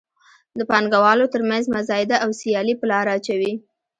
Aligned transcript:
د 0.57 0.59
پانګوالو 0.69 1.31
تر 1.33 1.41
مینځ 1.49 1.65
مزایده 1.75 2.17
او 2.23 2.29
سیالي 2.41 2.73
په 2.77 2.85
لاره 2.91 3.11
اچوي. 3.17 3.53